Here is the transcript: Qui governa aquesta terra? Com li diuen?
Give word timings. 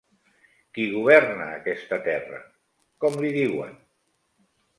Qui 0.77 0.85
governa 0.93 1.49
aquesta 1.57 1.99
terra? 2.07 2.41
Com 3.05 3.19
li 3.27 3.31
diuen? 3.37 3.79